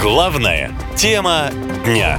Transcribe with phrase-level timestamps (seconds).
[0.00, 1.50] Главная тема
[1.84, 2.18] дня.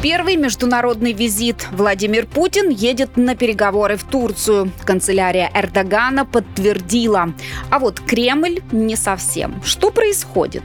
[0.00, 1.66] Первый международный визит.
[1.72, 4.70] Владимир Путин едет на переговоры в Турцию.
[4.84, 7.34] Канцелярия Эрдогана подтвердила.
[7.70, 9.60] А вот Кремль не совсем.
[9.64, 10.62] Что происходит?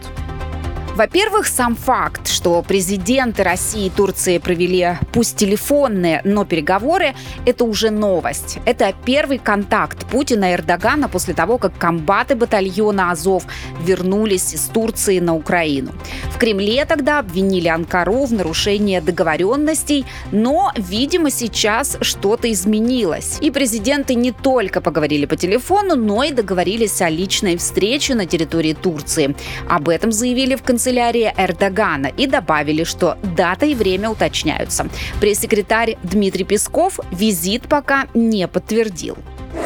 [0.97, 7.13] Во-первых, сам факт, что президенты России и Турции провели пусть телефонные, но переговоры,
[7.45, 8.57] это уже новость.
[8.65, 13.43] Это первый контакт Путина и Эрдогана после того, как комбаты батальона Азов
[13.83, 15.91] вернулись из Турции на Украину.
[16.33, 23.37] В Кремле тогда обвинили Анкару в нарушении договоренностей, но, видимо, сейчас что-то изменилось.
[23.39, 28.73] И президенты не только поговорили по телефону, но и договорились о личной встрече на территории
[28.73, 29.35] Турции.
[29.69, 34.87] Об этом заявили в канцелярии Эрдогана и добавили, что дата и время уточняются.
[35.19, 39.17] Пресс-секретарь Дмитрий Песков визит пока не подтвердил.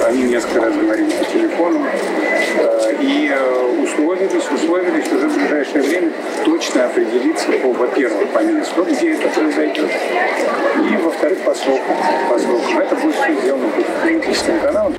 [0.04, 6.12] Они несколько раз говорили по телефону э, и э, условились, условились уже в ближайшее время
[6.44, 9.92] точно определиться по, во-первых, по месту, где это произойдет,
[10.92, 11.98] и, во-вторых, по срокам.
[12.30, 12.80] По срокам.
[12.80, 14.96] Это будет все сделано по дипломатическим каналам.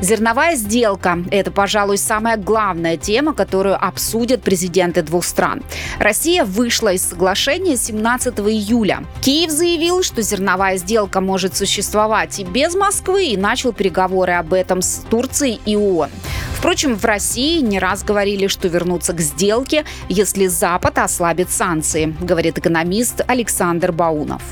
[0.00, 5.62] Зерновая сделка– это, пожалуй, самая главная тема, которую обсудят президенты двух стран.
[5.98, 9.04] Россия вышла из соглашения 17 июля.
[9.20, 14.80] Киев заявил, что зерновая сделка может существовать и без Москвы, и начал переговоры об этом
[14.80, 16.08] с Турцией и ООН.
[16.54, 22.56] Впрочем, в России не раз говорили, что вернутся к сделке, если Запад ослабит санкции, говорит
[22.56, 24.42] экономист Александр Баунов.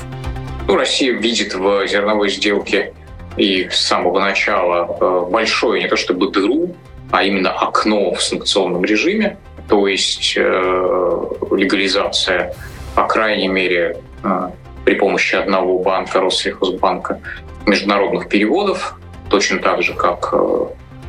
[0.67, 2.93] Ну, Россия видит в зерновой сделке
[3.39, 6.75] и с самого начала э, большое не то чтобы дыру,
[7.09, 9.37] а именно окно в санкционном режиме,
[9.69, 12.53] то есть э, легализация,
[12.95, 14.49] по крайней мере, э,
[14.83, 17.21] при помощи одного банка, Россельхозбанка,
[17.65, 20.33] международных переводов, точно так же, как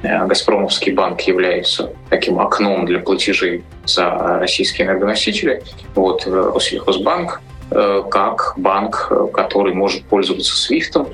[0.02, 5.62] Газпромовский банк является таким окном для платежей за российские энергоносители.
[5.94, 11.08] Вот Россельхозбанк как банк, который может пользоваться свифтом,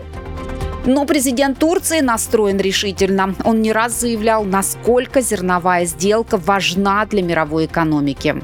[0.87, 3.35] но президент Турции настроен решительно.
[3.45, 8.37] Он не раз заявлял, насколько зерновая сделка важна для мировой экономики.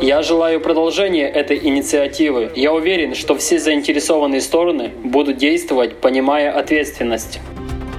[0.00, 2.52] Я желаю продолжения этой инициативы.
[2.54, 7.40] Я уверен, что все заинтересованные стороны будут действовать, понимая ответственность.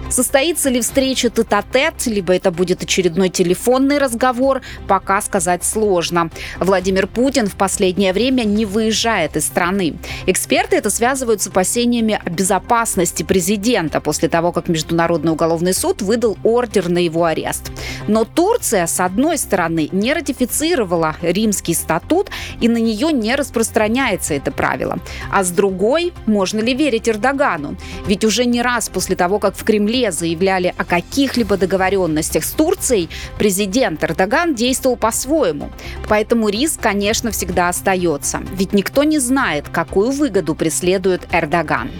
[0.09, 6.31] Состоится ли встреча тет-а-тет, либо это будет очередной телефонный разговор, пока сказать сложно.
[6.59, 9.95] Владимир Путин в последнее время не выезжает из страны.
[10.25, 16.37] Эксперты это связывают с опасениями о безопасности президента после того, как Международный уголовный суд выдал
[16.43, 17.71] ордер на его арест.
[18.07, 24.51] Но Турция, с одной стороны, не ратифицировала римский статут, и на нее не распространяется это
[24.51, 24.97] правило.
[25.31, 27.77] А с другой, можно ли верить Эрдогану?
[28.07, 32.51] Ведь уже не раз после того, как в Кремле Кремле заявляли о каких-либо договоренностях с
[32.51, 35.71] Турцией, президент Эрдоган действовал по-своему.
[36.07, 38.41] Поэтому риск, конечно, всегда остается.
[38.53, 41.91] Ведь никто не знает, какую выгоду преследует Эрдоган.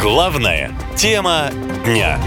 [0.00, 1.50] Главная тема
[1.84, 2.20] дня.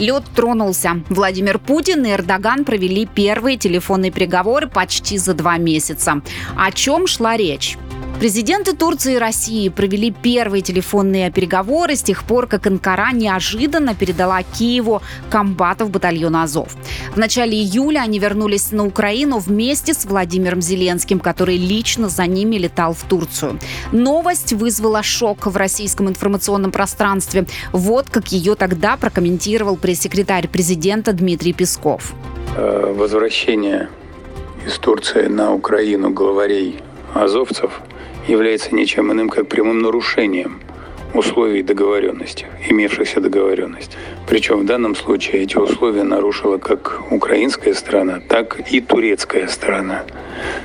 [0.00, 1.00] Лед тронулся.
[1.10, 6.22] Владимир Путин и Эрдоган провели первые телефонные переговоры почти за два месяца.
[6.56, 7.78] О чем шла речь?
[8.22, 14.44] Президенты Турции и России провели первые телефонные переговоры с тех пор, как Анкара неожиданно передала
[14.44, 16.76] Киеву комбатов батальона Азов.
[17.12, 22.54] В начале июля они вернулись на Украину вместе с Владимиром Зеленским, который лично за ними
[22.58, 23.58] летал в Турцию.
[23.90, 27.46] Новость вызвала шок в российском информационном пространстве.
[27.72, 32.12] Вот как ее тогда прокомментировал пресс-секретарь президента Дмитрий Песков.
[32.56, 33.88] Э, возвращение
[34.64, 36.82] из Турции на Украину главарей
[37.14, 37.80] азовцев–
[38.26, 40.60] является ничем иным, как прямым нарушением
[41.14, 43.98] условий договоренности, имевшихся договоренностей.
[44.26, 50.04] Причем в данном случае эти условия нарушила как украинская сторона, так и турецкая сторона.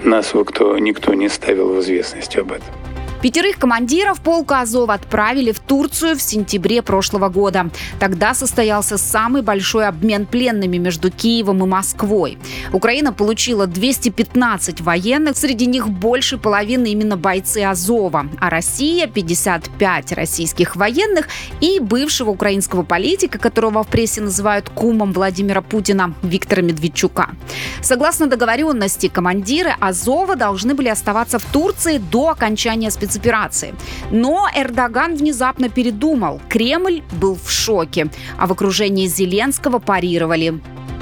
[0.04, 2.87] Нас кто, никто не ставил в известность об этом.
[3.22, 7.72] Пятерых командиров полка Азов отправили в Турцию в сентябре прошлого года.
[8.00, 12.38] Тогда состоялся самый большой обмен пленными между Киевом и Москвой.
[12.72, 20.76] Украина получила 215 военных, среди них больше половины именно бойцы Азова, а Россия 55 российских
[20.76, 21.28] военных
[21.60, 27.32] и бывшего украинского политика, которого в прессе называют кумом Владимира Путина, Виктора Медведчука.
[27.82, 33.74] Согласно договоренности, командиры Азова должны были оставаться в Турции до окончания спецоперации спецоперации.
[34.12, 36.42] Но Эрдоган внезапно передумал.
[36.50, 38.08] Кремль был в шоке,
[38.38, 40.60] а в окружении Зеленского парировали.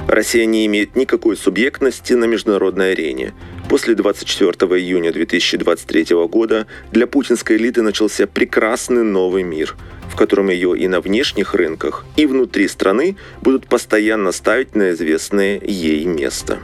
[0.07, 3.33] Россия не имеет никакой субъектности на международной арене.
[3.69, 9.75] После 24 июня 2023 года для путинской элиты начался прекрасный новый мир–
[10.15, 15.59] в котором ее и на внешних рынках, и внутри страны будут постоянно ставить на известное
[15.61, 16.59] ей место.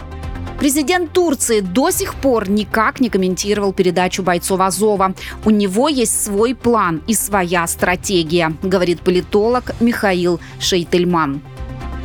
[0.62, 5.16] Президент Турции до сих пор никак не комментировал передачу бойцов Азова.
[5.44, 11.42] У него есть свой план и своя стратегия, говорит политолог Михаил Шейтельман.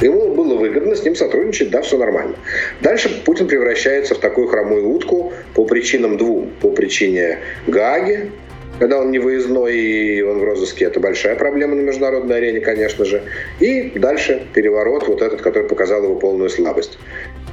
[0.00, 2.36] Ему было выгодно с ним сотрудничать, да, все нормально.
[2.80, 6.50] Дальше Путин превращается в такую хромую утку по причинам двум.
[6.62, 8.32] По причине Гаги,
[8.78, 13.04] когда он не выездной и он в розыске, это большая проблема на международной арене, конечно
[13.04, 13.22] же.
[13.60, 16.98] И дальше переворот вот этот, который показал его полную слабость.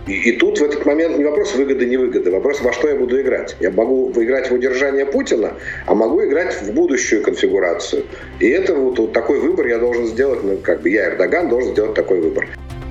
[0.07, 3.55] И, и тут в этот момент не вопрос выгоды-невыгоды, вопрос, во что я буду играть.
[3.59, 5.53] Я могу выиграть в удержание Путина,
[5.85, 8.03] а могу играть в будущую конфигурацию.
[8.39, 11.71] И это вот, вот такой выбор я должен сделать, ну, как бы я, Эрдоган, должен
[11.71, 12.47] сделать такой выбор.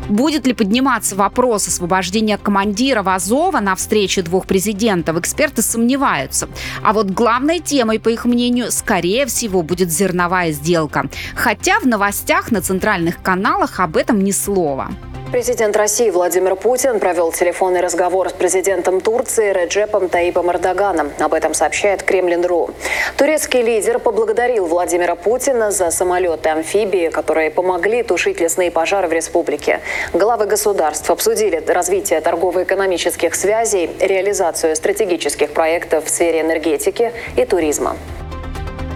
[0.08, 6.48] Будет ли подниматься вопрос освобождения командира Азова на встрече двух президентов, эксперты сомневаются.
[6.82, 11.08] А вот главной темой, по их мнению, скорее всего, будет зерновая сделка.
[11.36, 14.90] Хотя в новостях на центральных каналах об этом ни слова.
[15.32, 21.10] Президент России Владимир Путин провел телефонный разговор с президентом Турции Реджепом Таипом Эрдоганом.
[21.18, 22.68] Об этом сообщает Кремлин.ру.
[23.16, 29.80] Турецкий лидер поблагодарил Владимира Путина за самолеты-амфибии, которые помогли тушить лесные пожары в республике.
[30.12, 37.96] Главы государств обсудили развитие торгово-экономических связей, реализацию стратегических проектов в сфере энергетики и туризма.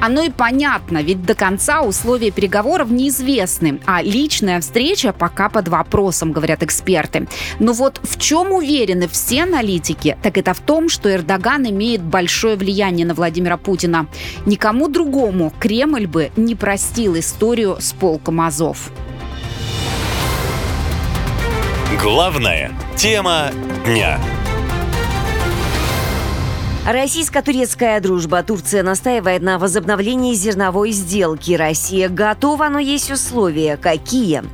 [0.00, 6.32] Оно и понятно, ведь до конца условия переговоров неизвестны, а личная встреча пока под вопросом,
[6.32, 7.28] говорят эксперты.
[7.58, 12.56] Но вот в чем уверены все аналитики, так это в том, что Эрдоган имеет большое
[12.56, 14.06] влияние на Владимира Путина.
[14.44, 18.90] Никому другому Кремль бы не простил историю с полком Азов.
[22.00, 23.50] Главная тема
[23.84, 24.20] дня.
[26.87, 28.44] Российско-турецкая дружба.
[28.44, 31.53] Турция настаивает на возобновлении зерновой сделки.
[31.53, 33.77] Россия готова, но есть условия.
[33.77, 34.44] Какие?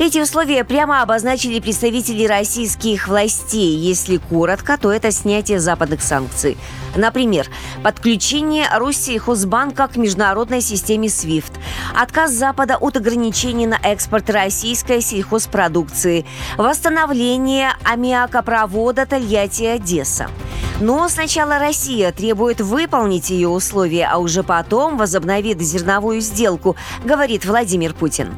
[0.00, 3.76] Эти условия прямо обозначили представители российских властей.
[3.76, 6.56] Если коротко, то это снятие западных санкций.
[6.96, 7.46] Например,
[7.84, 11.52] подключение Руси Хозбанка к международной системе SWIFT,
[11.94, 16.24] отказ Запада от ограничений на экспорт российской сельхозпродукции,
[16.56, 20.30] восстановление аммиакопровода Тольятти-Одесса.
[20.80, 26.74] Но сначала Россия требует выполнить ее условия, а уже потом возобновит зерновую сделку,
[27.04, 28.32] говорит Владимир Путин.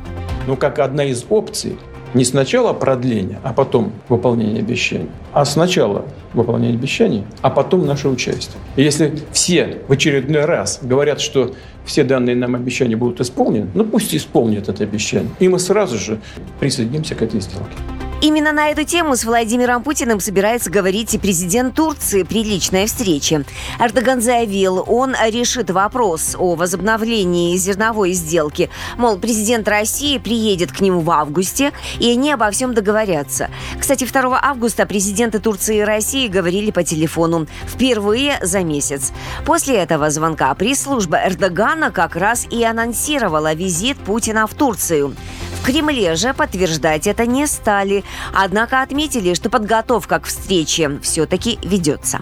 [0.46, 1.76] Ну, как одна из опций,
[2.14, 6.04] не сначала продление, а потом выполнение обещаний, а сначала
[6.34, 8.58] выполнение обещаний, а потом наше участие.
[8.76, 11.52] И если все в очередной раз говорят, что
[11.84, 15.30] все данные нам обещания будут исполнены, ну пусть исполнят это обещание.
[15.40, 16.20] И мы сразу же
[16.60, 17.76] присоединимся к этой сделке.
[18.22, 23.44] Именно на эту тему с Владимиром Путиным собирается говорить и президент Турции при личной встрече.
[23.80, 28.70] Эрдоган заявил, он решит вопрос о возобновлении зерновой сделки.
[28.96, 33.50] Мол, президент России приедет к нему в августе, и они обо всем договорятся.
[33.80, 37.48] Кстати, 2 августа президенты Турции и России говорили по телефону.
[37.66, 39.12] Впервые за месяц.
[39.44, 45.16] После этого звонка пресс-служба Эрдогана как раз и анонсировала визит Путина в Турцию.
[45.60, 48.04] В Кремле же подтверждать это не стали,
[48.34, 52.20] однако отметили, что подготовка к встрече все-таки ведется.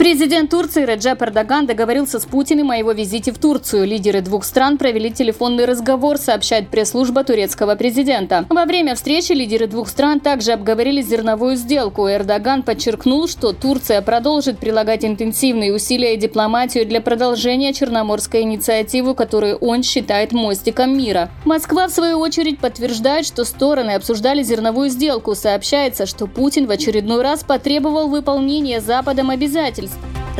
[0.00, 3.86] Президент Турции Реджеп Эрдоган договорился с Путиным о его визите в Турцию.
[3.86, 8.46] Лидеры двух стран провели телефонный разговор, сообщает пресс-служба турецкого президента.
[8.48, 12.08] Во время встречи лидеры двух стран также обговорили зерновую сделку.
[12.08, 19.58] Эрдоган подчеркнул, что Турция продолжит прилагать интенсивные усилия и дипломатию для продолжения Черноморской инициативы, которую
[19.58, 21.28] он считает мостиком мира.
[21.44, 25.34] Москва, в свою очередь, подтверждает, что стороны обсуждали зерновую сделку.
[25.34, 29.89] Сообщается, что Путин в очередной раз потребовал выполнения Западом обязательств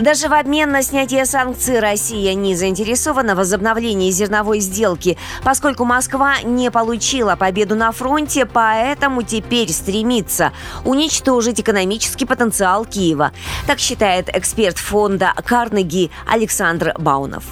[0.00, 6.40] даже в обмен на снятие санкций Россия не заинтересована в возобновлении зерновой сделки, поскольку Москва
[6.42, 10.52] не получила победу на фронте, поэтому теперь стремится
[10.84, 13.32] уничтожить экономический потенциал Киева.
[13.66, 17.44] Так считает эксперт фонда Карнеги Александр Баунов.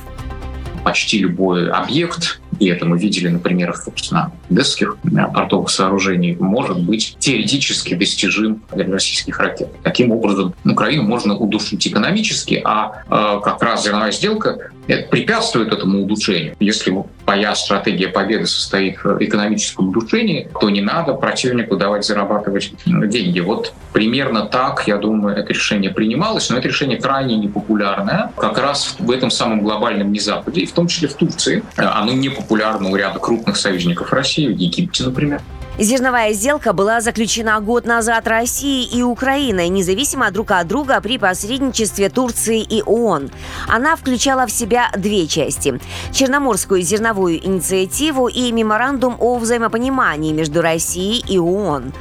[0.84, 4.96] Почти любой объект и это мы видели на примерах, собственно, одесских
[5.34, 9.68] портовых сооружений, может быть теоретически достижим для российских ракет.
[9.82, 16.02] Таким образом, Украину можно удушить экономически, а э, как раз зерновая сделка это препятствует этому
[16.02, 16.56] улучшению.
[16.58, 16.92] Если
[17.26, 23.40] моя стратегия победы состоит в экономическом удушении, то не надо противнику давать зарабатывать деньги.
[23.40, 28.96] Вот примерно так, я думаю, это решение принималось, но это решение крайне непопулярное, как раз
[28.98, 31.62] в этом самом глобальном незападе, и в том числе в Турции.
[31.76, 35.42] Оно не у ряда крупных союзников России, в Египте, например.
[35.78, 42.08] Зерновая сделка была заключена год назад Россией и Украиной, независимо друг от друга при посредничестве
[42.08, 43.30] Турции и ООН.
[43.68, 45.80] Она включала в себя две части–
[46.12, 51.92] Черноморскую зерновую инициативу и меморандум о взаимопонимании между Россией и ООН.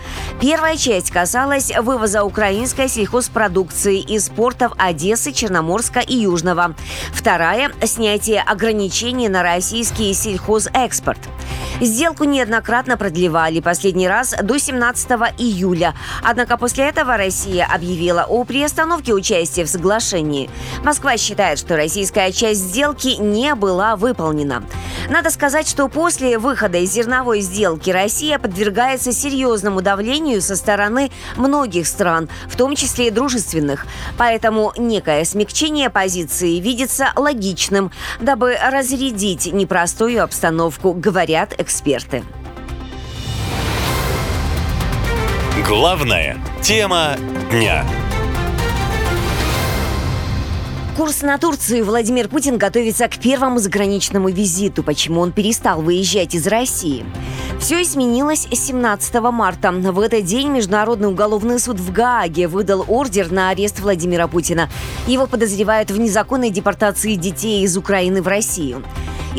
[0.41, 6.73] Первая часть касалась вывоза украинской сельхозпродукции из портов Одессы, Черноморска и Южного.
[7.13, 11.19] Вторая– снятие ограничений на российский сельхозэкспорт.
[11.79, 15.93] Сделку неоднократно продлевали, последний раз до 17 июля.
[16.23, 20.49] Однако после этого Россия объявила о приостановке участия в соглашении.
[20.83, 24.63] Москва считает, что российская часть сделки не была выполнена.
[25.09, 31.85] Надо сказать, что после выхода из зерновой сделки Россия подвергается серьезному давлению со стороны многих
[31.85, 33.85] стран, в том числе и дружественных.
[34.17, 41.66] Поэтому некое смягчение позиции видится логичным, дабы разрядить непростую обстановку, говорят эксперты.
[45.67, 47.17] Главная тема
[47.51, 47.85] дня.
[50.95, 54.81] Курс на Турцию Владимир Путин готовится к первому заграничному визиту.
[54.81, 57.05] Почему он перестал выезжать из России?
[57.59, 59.71] Все изменилось 17 марта.
[59.71, 64.69] В этот день Международный уголовный суд в Гааге выдал ордер на арест Владимира Путина.
[65.05, 68.83] Его подозревают в незаконной депортации детей из Украины в Россию.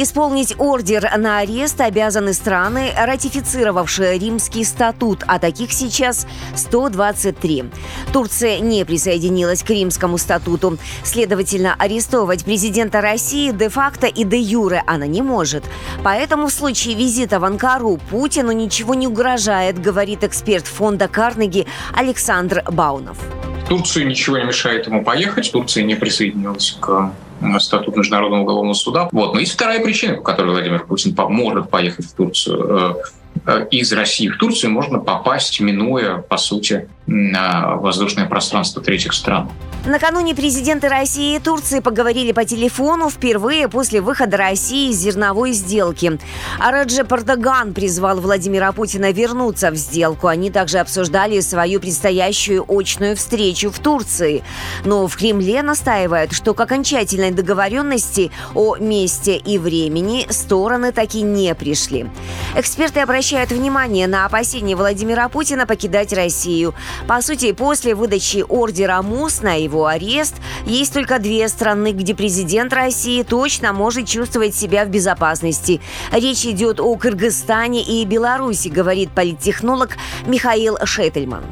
[0.01, 6.25] Исполнить ордер на арест обязаны страны, ратифицировавшие Римский статут, а таких сейчас
[6.55, 7.65] 123.
[8.13, 10.79] Турция не присоединилась к Римскому статуту.
[11.03, 15.65] Следовательно, арестовывать президента России де-факто и де-юре она не может.
[16.05, 22.63] Поэтому в случае визита в Анкару Путину ничего не угрожает, говорит эксперт фонда Карнеги Александр
[22.71, 23.19] Баунов.
[23.69, 25.51] Турции ничего не мешает ему поехать.
[25.51, 27.11] Турция не присоединилась к
[27.59, 29.09] статут Международного уголовного суда.
[29.13, 29.35] Вот.
[29.35, 32.97] Но есть вторая причина, по которой Владимир Путин может поехать в Турцию.
[33.47, 39.49] Э, из России в Турцию можно попасть, минуя, по сути, воздушное пространство третьих стран.
[39.87, 46.19] Накануне президенты России и Турции поговорили по телефону впервые после выхода России из зерновой сделки.
[46.59, 50.27] А Раджеп Эрдоган призвал Владимира Путина вернуться в сделку.
[50.27, 54.43] Они также обсуждали свою предстоящую очную встречу в Турции.
[54.85, 61.55] Но в Кремле настаивают, что к окончательной договоренности о месте и времени стороны таки не
[61.55, 62.11] пришли.
[62.57, 66.75] Эксперты обращают внимание на опасения Владимира Путина покидать Россию.
[67.07, 70.35] По сути, после выдачи ордера МУС на его арест,
[70.67, 75.81] есть только две страны, где президент России точно может чувствовать себя в безопасности.
[76.11, 79.91] Речь идет о Кыргызстане и Беларуси, говорит политтехнолог
[80.27, 81.45] Михаил Шетельман.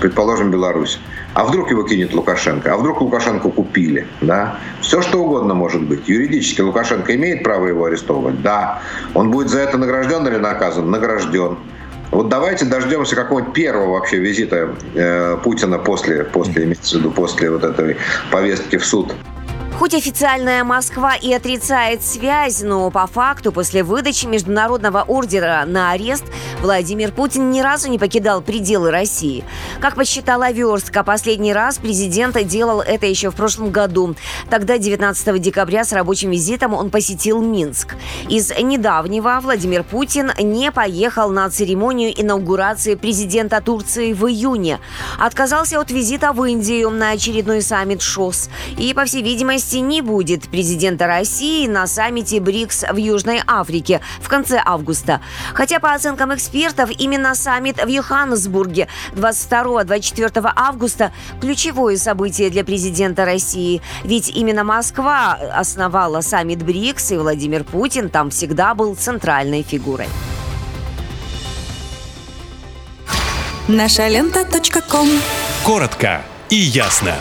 [0.00, 0.98] Предположим, Беларусь.
[1.34, 2.74] А вдруг его кинет Лукашенко?
[2.74, 4.06] А вдруг Лукашенко купили?
[4.20, 4.58] Да?
[4.80, 6.08] Все что угодно может быть.
[6.08, 8.42] Юридически Лукашенко имеет право его арестовывать?
[8.42, 8.82] Да.
[9.14, 10.90] Он будет за это награжден или наказан?
[10.90, 11.56] Награжден.
[12.10, 17.50] Вот давайте дождемся какого-нибудь первого вообще визита э, Путина после, после, имеется в виду, после
[17.50, 17.96] вот этой
[18.30, 19.14] повестки в суд.
[19.78, 26.24] Хоть официальная Москва и отрицает связь, но по факту после выдачи международного ордера на арест
[26.62, 29.44] Владимир Путин ни разу не покидал пределы России.
[29.80, 34.14] Как посчитала Верстка, последний раз президент делал это еще в прошлом году.
[34.48, 37.96] Тогда, 19 декабря, с рабочим визитом он посетил Минск.
[38.28, 44.78] Из недавнего Владимир Путин не поехал на церемонию инаугурации президента Турции в июне.
[45.18, 48.48] Отказался от визита в Индию на очередной саммит ШОС.
[48.78, 54.00] И, по всей видимости, Видимости не будет президента России на саммите БРИКС в Южной Африке
[54.20, 55.20] в конце августа.
[55.54, 63.80] Хотя, по оценкам экспертов, именно саммит в Йоханнесбурге 22-24 августа– ключевое событие для президента России.
[64.04, 70.08] Ведь именно Москва основала саммит БРИКС, и Владимир Путин там всегда был центральной фигурой.
[73.68, 74.46] Наша лента.
[75.64, 77.14] Коротко и ясно.